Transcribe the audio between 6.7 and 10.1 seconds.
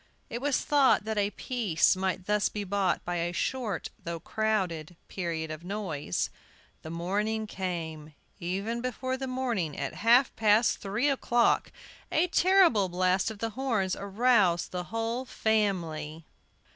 The morning came. Even before the morning, at